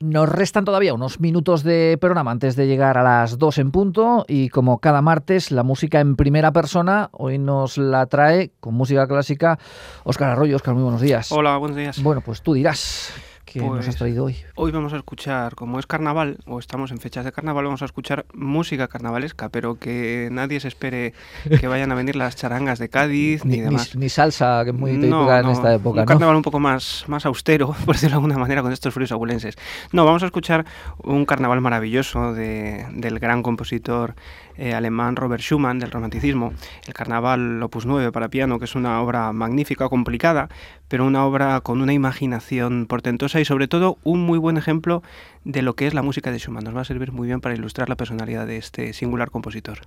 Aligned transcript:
Nos 0.00 0.28
restan 0.28 0.64
todavía 0.64 0.92
unos 0.92 1.20
minutos 1.20 1.62
de 1.62 1.96
programa 2.00 2.32
antes 2.32 2.56
de 2.56 2.66
llegar 2.66 2.98
a 2.98 3.04
las 3.04 3.38
2 3.38 3.58
en 3.58 3.70
punto 3.70 4.24
y 4.26 4.48
como 4.48 4.80
cada 4.80 5.02
martes 5.02 5.52
la 5.52 5.62
música 5.62 6.00
en 6.00 6.16
primera 6.16 6.50
persona 6.50 7.10
hoy 7.12 7.38
nos 7.38 7.78
la 7.78 8.06
trae 8.06 8.50
con 8.58 8.74
música 8.74 9.06
clásica 9.06 9.56
Óscar 10.02 10.30
Arroyo. 10.30 10.56
Óscar, 10.56 10.74
muy 10.74 10.82
buenos 10.82 11.00
días. 11.00 11.30
Hola, 11.30 11.58
buenos 11.58 11.76
días. 11.76 12.02
Bueno, 12.02 12.22
pues 12.22 12.42
tú 12.42 12.54
dirás. 12.54 13.12
¿Qué 13.44 13.60
nos 13.60 13.78
has 13.80 13.84
Pues, 13.86 13.96
traído 13.96 14.24
hoy? 14.24 14.36
Hoy 14.56 14.72
vamos 14.72 14.94
a 14.94 14.96
escuchar, 14.96 15.54
como 15.54 15.78
es 15.78 15.86
carnaval, 15.86 16.38
o 16.46 16.58
estamos 16.58 16.90
en 16.90 16.98
fechas 16.98 17.24
de 17.26 17.32
carnaval, 17.32 17.64
vamos 17.64 17.82
a 17.82 17.84
escuchar 17.84 18.24
música 18.32 18.88
carnavalesca, 18.88 19.50
pero 19.50 19.78
que 19.78 20.28
nadie 20.32 20.60
se 20.60 20.68
espere 20.68 21.12
que 21.60 21.68
vayan 21.68 21.92
a 21.92 21.94
venir 21.94 22.16
las 22.16 22.36
charangas 22.36 22.78
de 22.78 22.88
Cádiz 22.88 23.44
ni, 23.44 23.56
Ni, 23.56 23.60
demás. 23.62 23.94
ni 23.96 24.08
salsa, 24.08 24.62
que 24.64 24.70
es 24.70 24.76
muy 24.76 24.92
No, 24.92 25.18
típica 25.20 25.40
en 25.40 25.46
no, 25.46 25.52
esta 25.52 25.74
época, 25.74 25.90
Un 26.00 26.04
¿no? 26.04 26.06
carnaval 26.06 26.36
un 26.36 26.42
poco 26.42 26.58
más, 26.58 27.04
más 27.06 27.26
austero, 27.26 27.74
por 27.84 27.94
decirlo 27.96 28.14
de 28.14 28.24
alguna 28.24 28.38
manera, 28.38 28.62
con 28.62 28.72
estos 28.72 28.94
fríos 28.94 29.12
abulenses. 29.12 29.56
No, 29.92 30.04
vamos 30.06 30.22
a 30.22 30.26
escuchar 30.26 30.64
un 31.02 31.26
carnaval 31.26 31.60
maravilloso 31.60 32.32
de- 32.32 32.86
del 32.92 33.18
gran 33.18 33.42
compositor 33.42 34.14
eh, 34.56 34.74
alemán 34.74 35.16
Robert 35.16 35.42
Schumann, 35.42 35.78
del 35.78 35.90
romanticismo. 35.90 36.52
El 36.86 36.94
carnaval 36.94 37.62
Opus 37.62 37.86
9 37.86 38.12
para 38.12 38.28
piano, 38.28 38.58
que 38.58 38.64
es 38.64 38.74
una 38.74 39.00
obra 39.00 39.32
magnífica, 39.32 39.88
complicada, 39.88 40.48
pero 40.88 41.06
una 41.06 41.24
obra 41.24 41.60
con 41.60 41.80
una 41.80 41.92
imaginación 41.92 42.86
portentosa 42.86 43.40
y 43.40 43.44
sobre 43.44 43.68
todo 43.68 43.98
un 44.04 44.20
muy 44.20 44.38
buen 44.38 44.56
ejemplo 44.56 45.02
de 45.44 45.62
lo 45.62 45.74
que 45.74 45.86
es 45.86 45.94
la 45.94 46.02
música 46.02 46.30
de 46.30 46.38
Schumann. 46.38 46.64
Nos 46.64 46.76
va 46.76 46.82
a 46.82 46.84
servir 46.84 47.12
muy 47.12 47.26
bien 47.26 47.40
para 47.40 47.54
ilustrar 47.54 47.88
la 47.88 47.96
personalidad 47.96 48.46
de 48.46 48.56
este 48.56 48.92
singular 48.92 49.30
compositor. 49.30 49.80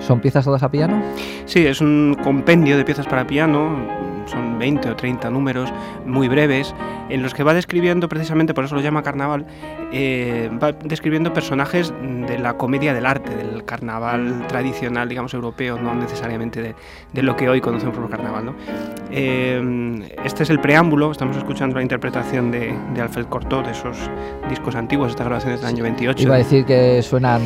¿Son 0.00 0.20
piezas 0.20 0.44
todas 0.44 0.62
a 0.64 0.70
piano? 0.70 1.00
Sí, 1.46 1.64
es 1.64 1.80
un 1.80 2.16
compendio 2.22 2.76
de 2.76 2.84
piezas 2.84 3.06
para 3.06 3.26
piano, 3.26 4.01
son 4.26 4.58
20 4.58 4.90
o 4.90 4.96
30 4.96 5.30
números 5.30 5.72
muy 6.06 6.28
breves, 6.28 6.74
en 7.08 7.22
los 7.22 7.34
que 7.34 7.42
va 7.42 7.54
describiendo, 7.54 8.08
precisamente 8.08 8.54
por 8.54 8.64
eso 8.64 8.74
lo 8.74 8.80
llama 8.80 9.02
carnaval, 9.02 9.46
eh, 9.92 10.50
va 10.62 10.72
describiendo 10.72 11.32
personajes 11.32 11.92
de 12.26 12.38
la 12.38 12.54
comedia 12.54 12.94
del 12.94 13.06
arte, 13.06 13.34
del 13.36 13.64
carnaval 13.64 14.46
tradicional, 14.48 15.08
digamos, 15.08 15.34
europeo, 15.34 15.78
no 15.78 15.94
necesariamente 15.94 16.62
de, 16.62 16.74
de 17.12 17.22
lo 17.22 17.36
que 17.36 17.48
hoy 17.48 17.60
conocemos 17.60 17.96
por 17.96 18.08
carnaval. 18.08 18.46
¿no? 18.46 18.54
Eh, 19.10 20.08
este 20.24 20.42
es 20.44 20.50
el 20.50 20.60
preámbulo, 20.60 21.10
estamos 21.12 21.36
escuchando 21.36 21.76
la 21.76 21.82
interpretación 21.82 22.50
de, 22.50 22.74
de 22.94 23.00
Alfred 23.00 23.26
Cortot, 23.26 23.66
de 23.66 23.72
esos 23.72 23.96
discos 24.48 24.74
antiguos, 24.74 25.10
estas 25.10 25.26
grabaciones 25.26 25.60
del 25.60 25.68
año 25.68 25.82
28. 25.84 26.22
Iba 26.22 26.34
a 26.36 26.38
decir 26.38 26.64
que 26.64 27.02
suenan... 27.02 27.42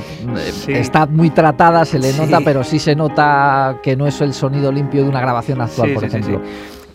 Sí. 0.53 0.73
Está 0.73 1.07
muy 1.07 1.31
tratada, 1.31 1.85
se 1.85 1.99
le 1.99 2.13
Sí. 2.13 2.21
nota, 2.21 2.39
pero 2.45 2.63
sí 2.65 2.79
se 2.79 2.95
nota 2.95 3.79
que 3.83 3.97
no 3.97 4.07
es 4.07 4.21
el 4.21 4.33
sonido 4.33 4.71
limpio 4.71 5.03
de 5.03 5.09
una 5.09 5.21
grabación 5.21 5.61
actual, 5.61 5.89
Sí, 5.89 5.95
por 5.95 6.05
ejemplo. 6.05 6.41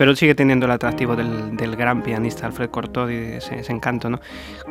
Pero 0.01 0.15
sigue 0.15 0.33
teniendo 0.33 0.65
el 0.65 0.71
atractivo 0.71 1.15
del, 1.15 1.75
gran 1.75 2.01
pianista 2.01 2.47
Alfred 2.47 2.71
Cortot 2.71 3.07
ese, 3.07 3.71
encanto. 3.71 4.09
¿no? 4.09 4.19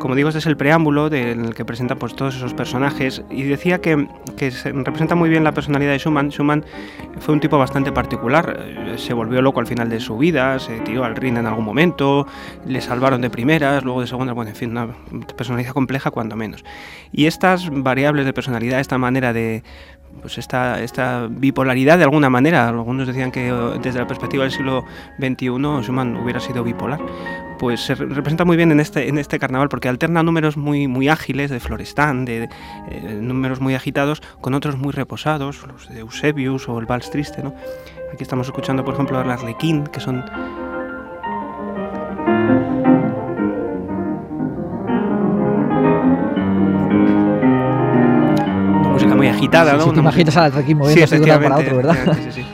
Como 0.00 0.16
digo, 0.16 0.28
este 0.28 0.40
es 0.40 0.46
el 0.46 0.56
preámbulo 0.56 1.08
de- 1.08 1.30
en 1.30 1.44
el 1.44 1.54
que 1.54 1.64
presenta 1.64 1.94
pues, 1.94 2.16
todos 2.16 2.34
esos 2.34 2.52
personajes. 2.52 3.22
Y 3.30 3.44
decía 3.44 3.80
que, 3.80 4.08
que 4.36 4.50
se 4.50 4.72
representa 4.72 5.14
muy 5.14 5.30
bien 5.30 5.44
la 5.44 5.52
personalidad 5.52 5.92
de 5.92 6.00
Schumann. 6.00 6.32
Schumann 6.32 6.64
fue 7.20 7.32
un 7.32 7.38
tipo 7.38 7.56
bastante 7.58 7.92
particular. 7.92 8.58
eh, 8.60 8.94
Se 8.98 9.14
volvió 9.14 9.40
loco 9.40 9.60
al 9.60 9.68
final 9.68 9.88
de 9.88 10.00
su 10.00 10.18
vida, 10.18 10.58
se 10.58 10.80
tiró 10.80 11.04
al 11.04 11.14
ring 11.14 11.38
en 11.38 11.46
algún 11.46 11.64
momento, 11.64 12.26
le 12.66 12.80
salvaron 12.80 13.20
de 13.20 13.30
primeras, 13.30 13.84
luego 13.84 14.00
de 14.00 14.08
segundas. 14.08 14.34
Bueno, 14.34 14.50
en 14.50 14.56
fin, 14.56 14.70
una 14.72 14.88
personalidad 15.36 15.72
compleja 15.74 16.10
cuando 16.10 16.34
menos. 16.34 16.64
Y 17.12 17.26
estas 17.26 17.70
variables 17.70 18.26
de 18.26 18.32
personalidad, 18.32 18.80
esta 18.80 18.98
manera 18.98 19.32
de 19.32 19.62
pues 20.20 20.38
esta, 20.38 20.82
esta 20.82 21.26
bipolaridad 21.30 21.98
de 21.98 22.04
alguna 22.04 22.28
manera. 22.30 22.68
Algunos 22.68 23.06
decían 23.06 23.30
que 23.30 23.48
eh, 23.48 23.52
desde 23.82 23.98
la 24.00 24.06
perspectiva 24.06 24.44
del 24.44 24.52
siglo 24.52 24.84
XXI 25.18 25.46
Schumann 25.82 26.16
hubiera 26.16 26.40
sido 26.40 26.62
bipolar. 26.64 27.00
Pues 27.58 27.80
se 27.80 27.94
re- 27.94 28.06
representa 28.06 28.44
muy 28.44 28.56
bien 28.56 28.72
en 28.72 28.80
este, 28.80 29.08
en 29.08 29.18
este 29.18 29.38
carnaval 29.38 29.68
porque 29.68 29.88
alterna 29.88 30.22
números 30.22 30.56
muy, 30.56 30.88
muy 30.88 31.08
ágiles 31.08 31.50
de 31.50 31.60
Florestan, 31.60 32.24
de, 32.24 32.48
eh, 32.90 33.18
números 33.20 33.60
muy 33.60 33.74
agitados, 33.74 34.22
con 34.40 34.54
otros 34.54 34.76
muy 34.78 34.92
reposados, 34.92 35.66
los 35.66 35.88
de 35.88 36.00
Eusebius 36.00 36.68
o 36.68 36.78
el 36.78 36.86
Vals 36.86 37.10
Triste. 37.10 37.42
¿no? 37.42 37.54
Aquí 38.12 38.22
estamos 38.22 38.46
escuchando, 38.46 38.84
por 38.84 38.94
ejemplo, 38.94 39.20
el 39.20 39.30
Arlequín, 39.30 39.84
que 39.86 40.00
son 40.00 40.24
agitada. 49.30 49.72
Sí, 49.72 49.76
¿no? 49.76 49.84
sí, 49.84 49.90
te 49.90 50.00
Una 50.00 50.10
imaginas 50.10 50.36
al 50.36 50.52
Arlequín 50.52 50.78
moviéndose 50.78 51.18
de 51.18 51.32
un 51.32 51.42
para 51.42 51.56
otro, 51.56 51.76
¿verdad? 51.76 51.96
sí, 52.14 52.22
sí, 52.24 52.42
sí. 52.42 52.46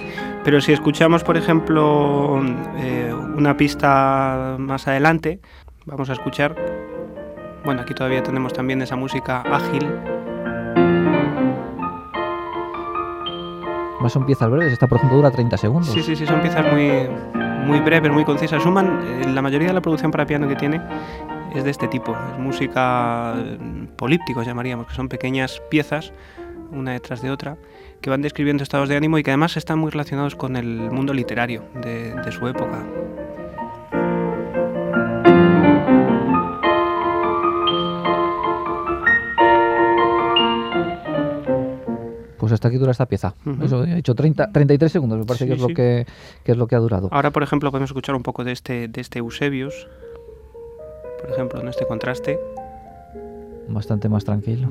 Pero 0.47 0.61
si 0.61 0.73
escuchamos, 0.73 1.25
por 1.25 1.37
ejemplo, 1.37 2.41
eh, 2.79 3.13
una 3.37 3.57
pista 3.57 4.55
más 4.61 4.87
adelante, 4.87 5.41
vamos 5.87 6.09
a 6.09 6.13
escuchar. 6.13 6.55
Bueno, 7.65 7.83
aquí 7.83 7.95
todavía 7.95 8.23
tenemos 8.23 8.53
también 8.53 8.81
esa 8.81 8.95
música 8.95 9.41
ágil. 9.41 9.91
Más 14.01 14.13
son 14.13 14.25
piezas 14.25 14.49
breves, 14.49 14.73
esta 14.73 14.87
por 14.87 14.99
ejemplo 14.99 15.17
dura 15.17 15.33
30 15.33 15.57
segundos. 15.57 15.91
Sí, 15.91 16.01
sí, 16.01 16.15
sí, 16.15 16.25
son 16.27 16.41
piezas 16.41 16.65
muy, 16.73 17.09
muy 17.67 17.81
breves, 17.81 18.13
muy 18.13 18.25
concisas. 18.25 18.63
Schumann, 18.63 19.01
eh, 19.03 19.29
la 19.35 19.43
mayoría 19.43 19.67
de 19.67 19.75
la 19.75 19.81
producción 19.81 20.13
para 20.13 20.27
piano 20.27 20.47
que 20.47 20.55
tiene 20.55 20.81
es 21.57 21.65
de 21.65 21.71
este 21.71 21.89
tipo. 21.89 22.17
Es 22.33 22.39
música 22.39 23.35
eh, 23.37 23.59
polípticos, 23.97 24.47
llamaríamos, 24.47 24.87
que 24.87 24.95
son 24.95 25.09
pequeñas 25.09 25.61
piezas, 25.71 26.13
una 26.71 26.93
detrás 26.93 27.23
de 27.23 27.31
otra, 27.31 27.57
que 28.01 28.11
van 28.11 28.23
describiendo 28.23 28.63
estados 28.63 28.89
de 28.89 28.97
ánimo 28.97 29.19
y 29.19 29.23
que 29.23 29.31
además 29.31 29.57
están 29.57 29.79
muy 29.79 29.91
relacionados 29.91 30.35
con 30.35 30.57
el 30.57 30.91
mundo 30.91 31.15
literario 31.15 31.65
de, 31.75 32.15
de 32.15 32.33
su 32.33 32.47
época. 32.47 32.85
Pues 42.39 42.53
hasta 42.53 42.69
aquí 42.69 42.77
dura 42.77 42.93
esta 42.93 43.07
pieza. 43.07 43.35
Ujú. 43.45 43.65
Eso, 43.65 43.85
he 43.85 43.99
hecho 43.99 44.15
30, 44.15 44.53
33 44.53 44.93
segundos, 44.93 45.19
me 45.19 45.25
parece 45.25 45.47
Sí, 45.47 45.49
que, 45.49 45.55
es 45.57 45.61
lo 45.61 45.69
que, 45.69 46.07
que 46.45 46.53
es 46.53 46.59
lo 46.59 46.67
que 46.69 46.77
ha 46.77 46.79
durado. 46.79 47.09
Ahora, 47.11 47.33
por 47.33 47.43
ejemplo, 47.43 47.71
podemos 47.73 47.91
escuchar 47.91 48.15
un 48.15 48.23
poco 48.23 48.45
de 48.45 48.53
este, 48.53 48.87
de 48.87 49.01
este 49.01 49.19
Eusebius, 49.19 49.89
por 51.21 51.31
ejemplo, 51.31 51.61
en 51.61 51.67
este 51.69 51.87
contraste. 51.87 52.39
Bastante 53.69 54.09
más 54.09 54.25
tranquilo. 54.25 54.69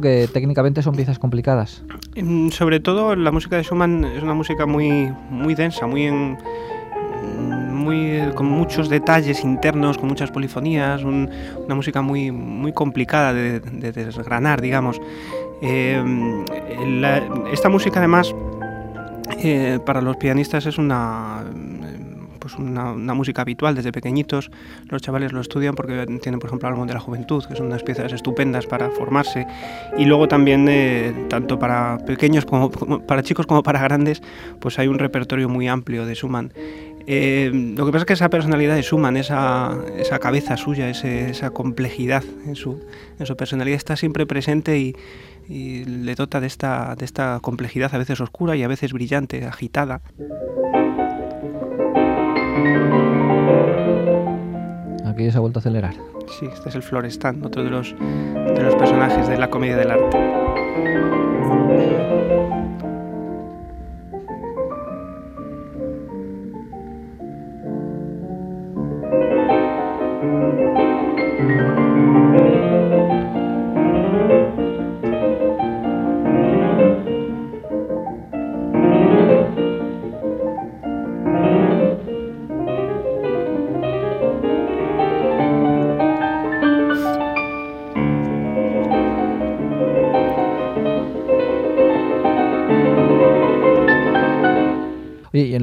Que 0.00 0.28
técnicamente 0.32 0.82
son 0.82 0.94
piezas 0.94 1.18
complicadas. 1.18 1.82
Mm, 2.16 2.48
Sobre 2.50 2.80
todo 2.80 3.14
la 3.16 3.30
música 3.32 3.56
de 3.56 3.62
Schumann 3.64 4.04
es 4.04 4.22
una 4.22 4.34
música 4.34 4.66
muy, 4.66 5.12
muy 5.30 5.54
densa, 5.54 5.86
muy 5.86 6.10
muy 7.72 7.96
eh, 8.12 8.30
con 8.34 8.46
muchos 8.46 8.88
detalles 8.88 9.42
internos, 9.42 9.98
con 9.98 10.08
muchas 10.08 10.30
polifonías, 10.30 11.02
un- 11.02 11.28
una 11.64 11.74
música 11.74 12.00
muy, 12.00 12.30
muy 12.30 12.72
complicada 12.72 13.32
de, 13.32 13.58
de 13.60 13.92
desgranar, 13.92 14.60
digamos. 14.60 15.00
Eh, 15.60 16.00
esta 17.52 17.68
música 17.68 17.98
además 17.98 18.34
eh, 19.42 19.78
para 19.84 20.00
los 20.00 20.16
pianistas 20.16 20.66
es 20.66 20.78
una 20.78 21.42
pues 22.42 22.56
una, 22.56 23.14
música 23.14 23.42
habitual 23.42 23.76
desde 23.76 23.92
pequeñitos. 23.92 24.50
Los 24.88 25.00
chavales 25.00 25.32
lo 25.32 25.40
estudian 25.40 25.76
porque 25.76 26.04
tienen, 26.20 26.40
por 26.40 26.48
ejemplo, 26.48 26.68
álbum 26.68 26.88
de 26.88 26.94
la 26.94 27.00
juventud, 27.00 27.44
que 27.44 27.54
son 27.54 27.66
unas 27.66 27.84
piezas 27.84 28.12
estupendas 28.12 28.66
para 28.66 28.90
formarse. 28.90 29.46
Y 29.96 30.04
luego 30.06 30.26
también, 30.26 30.66
eh, 30.68 31.26
tanto 31.30 31.58
para 31.58 31.98
pequeños 32.04 32.44
como, 32.44 32.70
para 33.06 33.22
chicos 33.22 33.46
como 33.46 33.62
para 33.62 33.80
grandes, 33.80 34.22
pues 34.60 34.78
hay 34.80 34.88
un 34.88 34.98
repertorio 34.98 35.48
muy 35.48 35.68
amplio 35.68 36.04
de 36.04 36.14
Schumann. 36.14 36.52
Eh, 37.06 37.50
lo 37.76 37.86
que 37.86 37.92
pasa 37.92 38.02
es 38.02 38.06
que 38.06 38.12
esa 38.14 38.28
personalidad 38.28 38.74
de 38.74 38.82
Schumann, 38.82 39.16
esa, 39.16 39.76
esa 39.96 40.18
cabeza 40.18 40.56
suya, 40.56 40.88
esa 40.88 41.50
complejidad 41.50 42.24
en 42.46 42.56
su, 42.56 42.80
en 43.18 43.26
su 43.26 43.36
personalidad 43.36 43.76
está 43.76 43.96
siempre 43.96 44.26
presente 44.26 44.78
y, 44.78 44.96
y 45.48 45.84
le 45.84 46.14
dota 46.14 46.40
de 46.40 46.46
esta, 46.46 46.94
de 46.96 47.04
esta 47.04 47.38
complejidad 47.40 47.94
a 47.94 47.98
veces 47.98 48.20
oscura 48.20 48.56
y 48.56 48.62
a 48.62 48.68
veces 48.68 48.92
brillante, 48.92 49.44
agitada. 49.44 50.00
Aquí 55.12 55.30
se 55.30 55.36
ha 55.36 55.40
vuelto 55.40 55.58
a 55.58 55.60
acelerar. 55.60 55.92
Sí, 56.38 56.46
este 56.46 56.70
es 56.70 56.74
el 56.74 56.82
Florestan, 56.82 57.44
otro 57.44 57.62
de 57.62 57.68
los, 57.68 57.94
de 57.98 58.62
los 58.62 58.74
personajes 58.76 59.28
de 59.28 59.36
la 59.36 59.50
comedia 59.50 59.76
del 59.76 59.90
arte. 59.90 62.01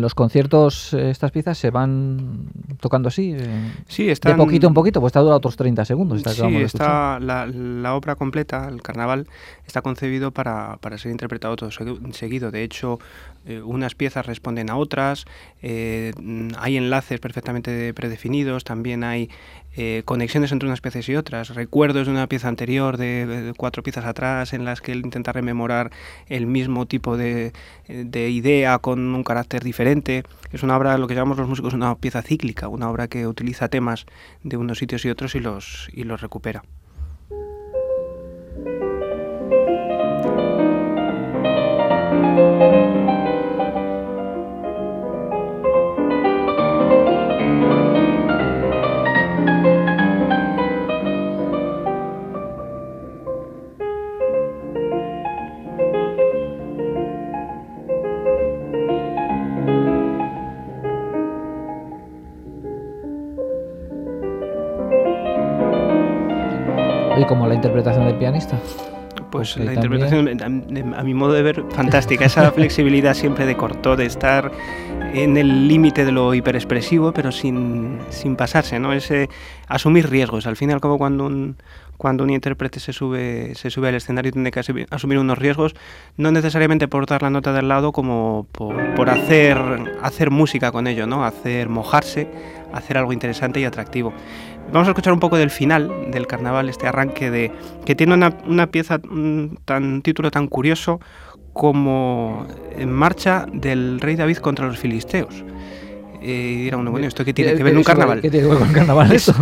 Los 0.09 0.15
conciertos 0.15 0.91
eh, 0.95 1.11
estas 1.11 1.29
piezas 1.31 1.55
se 1.55 1.69
van 1.69 2.49
tocando 2.79 3.09
así? 3.09 3.35
Eh, 3.37 3.73
sí, 3.87 4.09
están... 4.09 4.31
De 4.31 4.43
poquito 4.43 4.65
en 4.65 4.73
poquito, 4.73 4.99
pues 4.99 5.11
está 5.11 5.19
dura 5.19 5.35
otros 5.35 5.55
30 5.55 5.85
segundos. 5.85 6.17
Está 6.17 6.31
sí, 6.31 6.55
está 6.55 7.19
la, 7.19 7.45
la, 7.45 7.93
obra 7.93 8.15
completa, 8.15 8.67
el 8.67 8.81
carnaval, 8.81 9.27
está 9.67 9.83
concebido 9.83 10.31
para, 10.31 10.77
para 10.81 10.97
ser 10.97 11.11
interpretado 11.11 11.55
todo 11.57 11.69
seguido. 11.69 12.49
De 12.49 12.63
hecho, 12.63 12.97
eh, 13.45 13.61
unas 13.61 13.93
piezas 13.93 14.25
responden 14.25 14.71
a 14.71 14.77
otras, 14.77 15.25
hay 15.61 16.77
enlaces 16.77 17.19
perfectamente 17.19 17.93
predefinidos, 17.93 18.63
también 18.63 19.03
hay 19.03 19.29
conexiones 20.05 20.51
entre 20.51 20.67
unas 20.67 20.81
piezas 20.81 21.07
y 21.09 21.15
otras, 21.15 21.49
recuerdos 21.55 22.07
de 22.07 22.11
una 22.11 22.27
pieza 22.27 22.47
anterior, 22.47 22.97
de, 22.97 23.53
cuatro 23.57 23.83
piezas 23.83 24.05
atrás, 24.05 24.53
en 24.53 24.65
las 24.65 24.81
que 24.81 24.91
él 24.91 25.01
intenta 25.03 25.31
rememorar 25.31 25.91
el 26.27 26.45
mismo 26.45 26.85
tipo 26.85 27.17
de, 27.17 27.53
de 27.87 28.29
idea 28.29 28.79
con 28.79 28.99
un 29.15 29.23
carácter 29.23 29.63
diferente. 29.63 30.23
Es 30.51 30.63
una 30.63 30.77
obra, 30.77 30.97
lo 30.97 31.07
que 31.07 31.15
llamamos 31.15 31.37
los 31.37 31.47
músicos, 31.47 31.73
una 31.73 31.95
pieza 31.95 32.21
cíclica, 32.21 32.67
una 32.67 32.89
obra 32.89 33.07
que 33.07 33.27
utiliza 33.27 33.69
temas 33.69 34.05
de 34.43 34.57
unos 34.57 34.79
sitios 34.79 35.05
y 35.05 35.09
otros 35.09 35.35
y 35.35 35.39
los, 35.39 35.89
y 35.93 36.03
los 36.03 36.21
recupera. 36.21 36.63
Interpretación 67.59 68.05
del 68.05 68.15
pianista? 68.15 68.57
Pues 69.31 69.57
la 69.57 69.73
interpretación, 69.73 70.93
a, 70.95 71.03
mi 71.03 71.13
modo 71.13 71.33
de 71.33 71.43
ver, 71.43 71.63
fantástica. 71.71 72.25
Esa 72.25 72.51
flexibilidad 72.59 73.13
siempre 73.13 73.45
de 73.45 73.55
corto, 73.55 73.95
de 73.95 74.05
estar 74.05 74.51
en 75.13 75.37
el 75.37 75.67
límite 75.67 76.05
de 76.05 76.11
lo 76.11 76.33
hiperexpresivo, 76.33 77.11
pero 77.11 77.31
sin, 77.31 77.99
sin, 78.09 78.35
pasarse, 78.35 78.79
¿no? 78.79 78.93
Ese 78.93 79.29
asumir 79.67 80.09
riesgos. 80.09 80.47
Al 80.47 80.55
fin 80.55 80.69
y 80.69 80.73
al 80.73 80.81
cabo, 80.81 80.97
cuando 80.97 81.25
un, 81.25 81.57
cuando 81.97 82.23
un 82.23 82.29
intérprete 82.29 82.79
se 82.79 82.93
sube, 82.93 83.53
se 83.55 83.69
sube 83.69 83.89
al 83.89 83.95
escenario 83.95 84.31
tiene 84.31 84.51
que 84.51 84.61
asumir 84.89 85.19
unos 85.19 85.37
riesgos, 85.37 85.75
no 86.17 86.31
necesariamente 86.31 86.87
por 86.87 87.05
dar 87.05 87.21
la 87.21 87.29
nota 87.29 87.53
del 87.53 87.67
lado, 87.67 87.91
como 87.91 88.47
por, 88.51 88.95
por 88.95 89.09
hacer, 89.09 89.57
hacer 90.01 90.31
música 90.31 90.71
con 90.71 90.87
ello, 90.87 91.05
¿no? 91.05 91.25
Hacer 91.25 91.69
mojarse, 91.69 92.27
hacer 92.73 92.97
algo 92.97 93.13
interesante 93.13 93.59
y 93.59 93.65
atractivo. 93.65 94.13
Vamos 94.71 94.87
a 94.87 94.91
escuchar 94.91 95.13
un 95.13 95.19
poco 95.19 95.37
del 95.37 95.49
final 95.49 96.11
del 96.11 96.27
carnaval, 96.27 96.69
este 96.69 96.87
arranque 96.87 97.31
de 97.31 97.51
que 97.85 97.95
tiene 97.95 98.13
una, 98.13 98.37
una 98.45 98.67
pieza, 98.67 98.99
un 99.09 99.59
tan, 99.65 100.01
título 100.01 100.29
tan 100.29 100.47
curioso 100.47 100.99
como 101.53 102.45
En 102.77 102.91
marcha 102.91 103.47
del 103.51 103.99
rey 103.99 104.15
David 104.15 104.37
contra 104.37 104.67
los 104.67 104.77
filisteos. 104.77 105.43
Eh, 106.21 106.53
y 106.53 106.63
dirá 106.63 106.77
uno, 106.77 106.91
bueno, 106.91 107.07
¿esto 107.07 107.25
qué 107.25 107.33
tiene 107.33 107.55
que 107.55 107.63
ver 107.63 107.73
con 107.73 107.79
un 107.79 107.83
carnaval? 107.83 108.21
¿Qué 108.21 108.29
tiene 108.29 108.47
que 108.47 108.53
ver 108.53 108.59
con 108.59 108.73
carnaval 108.73 109.11
eso? 109.11 109.33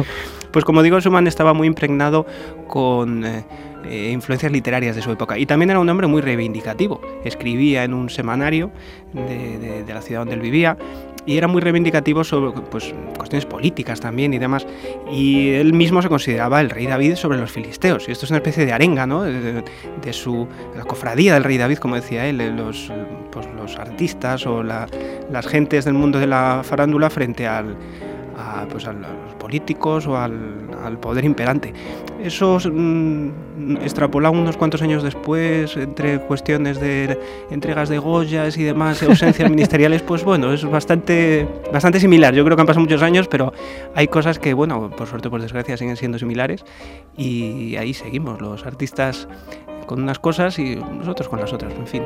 Pues 0.52 0.64
como 0.64 0.82
digo, 0.82 1.00
Schumann 1.02 1.28
estaba 1.28 1.54
muy 1.54 1.68
impregnado 1.68 2.26
con 2.68 3.26
eh, 3.26 3.44
eh, 3.86 4.12
influencias 4.14 4.52
literarias 4.52 4.96
de 4.96 5.02
su 5.02 5.12
época 5.12 5.38
y 5.38 5.46
también 5.46 5.72
era 5.72 5.80
un 5.80 5.90
hombre 5.90 6.08
muy 6.08 6.22
reivindicativo. 6.22 7.02
Escribía 7.26 7.84
en 7.84 7.94
un 7.94 8.10
semanario 8.10 8.72
de, 9.14 9.84
de 9.84 9.94
la 9.94 10.02
ciudad 10.02 10.22
donde 10.22 10.36
él 10.36 10.42
vivía 10.42 10.78
y 11.28 11.38
era 11.38 11.48
muy 11.48 11.62
reivindicativo 11.62 12.24
sobre 12.24 12.60
pues, 12.72 12.96
cuestiones 13.18 13.46
políticas 13.46 14.00
también 14.00 14.34
y 14.34 14.40
demás. 14.40 14.66
Y 15.12 15.50
él 15.50 15.74
mismo 15.74 16.02
se 16.02 16.08
consideraba 16.08 16.62
el 16.62 16.70
rey 16.70 16.88
David 16.88 17.16
sobre 17.16 17.38
los 17.38 17.52
filisteos. 17.52 18.08
Y 18.08 18.14
esto 18.14 18.26
es 18.26 18.32
una 18.32 18.38
especie 18.38 18.66
de 18.66 18.72
arenga, 18.72 19.06
¿no? 19.06 19.24
De, 19.24 19.64
su 20.14 20.48
la 20.76 20.86
cofradía 20.86 21.34
del 21.34 21.44
rey 21.44 21.58
David, 21.58 21.80
como 21.80 21.96
decía 21.96 22.26
él, 22.28 22.38
los, 22.56 22.90
pues, 23.30 23.46
los 23.58 23.78
artistas 23.78 24.48
o 24.48 24.64
la, 24.64 24.88
las 25.30 25.46
gentes 25.46 25.84
del 25.84 25.96
mundo 25.96 26.18
de 26.18 26.28
la 26.28 26.62
farándula 26.64 27.10
frente 27.10 27.46
al 27.46 27.76
a, 28.38 28.66
pues 28.70 28.88
a 28.88 28.94
los 28.94 29.34
políticos 29.40 30.08
o 30.08 30.18
al, 30.18 30.70
al 30.84 31.00
poder 31.00 31.26
imperante. 31.26 31.74
Eso 32.22 32.60
mm, 32.60 33.78
extrapolado 33.82 34.34
unos 34.34 34.58
cuantos 34.58 34.82
años 34.82 35.04
después, 35.04 35.76
entre 35.78 36.20
cuestiones 36.20 36.80
de 36.80 37.20
entregas 37.50 37.90
de 37.90 38.00
Goyas 38.00 38.58
y 38.58 38.64
demás, 38.64 39.02
ausencias 39.04 39.50
ministeriales, 39.50 40.02
pues 40.02 40.24
bueno, 40.24 40.54
es 40.54 40.64
bastante, 40.66 41.48
bastante 41.72 42.00
similar. 42.00 42.34
Yo 42.34 42.44
creo 42.44 42.56
que 42.56 42.62
han 42.62 42.68
pasado 42.68 42.82
muchos 42.82 43.02
años, 43.02 43.28
pero 43.28 43.54
hay 43.96 44.08
cosas 44.08 44.40
que, 44.40 44.54
bueno, 44.54 44.90
por 44.90 45.08
suerte, 45.08 45.30
por 45.30 45.42
desgracia, 45.42 45.78
siguen 45.78 45.98
siendo 45.98 46.20
similares 46.20 46.64
y 47.16 47.76
ahí 47.76 47.94
seguimos, 47.94 48.42
los 48.42 48.66
artistas 48.66 49.28
con 49.86 50.02
unas 50.02 50.20
cosas 50.20 50.60
y 50.60 50.76
nosotros 50.76 51.30
con 51.30 51.40
las 51.40 51.54
otras, 51.54 51.74
en 51.74 51.88
fin. 51.88 52.04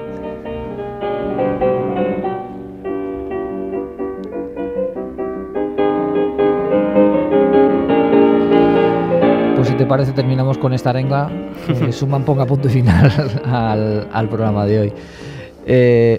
Te 9.81 9.87
parece, 9.87 10.11
terminamos 10.11 10.59
con 10.59 10.73
esta 10.73 10.91
arenga. 10.91 11.27
Eh, 11.67 11.91
Suman 11.91 12.23
ponga 12.23 12.45
punto 12.45 12.67
y 12.67 12.71
final 12.71 13.11
al, 14.13 14.29
programa 14.29 14.63
de 14.67 14.79
hoy. 14.79 14.93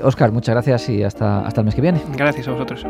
Oscar, 0.02 0.30
eh, 0.30 0.32
muchas 0.32 0.54
gracias 0.56 0.88
y 0.88 1.04
hasta, 1.04 1.46
hasta 1.46 1.60
el 1.60 1.66
mes 1.66 1.74
que 1.76 1.80
viene. 1.80 2.00
Gracias 2.16 2.48
a 2.48 2.50
vosotros. 2.50 2.84